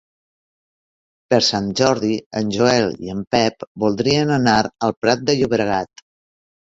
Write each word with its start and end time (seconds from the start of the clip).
Per 1.33 1.39
Sant 1.47 1.67
Jordi 1.81 2.15
en 2.39 2.49
Joel 2.55 2.89
i 3.07 3.11
en 3.15 3.21
Pep 3.35 3.65
voldrien 3.83 4.31
anar 4.39 4.55
al 4.87 4.95
Prat 5.05 5.23
de 5.29 5.37
Llobregat. 5.41 6.03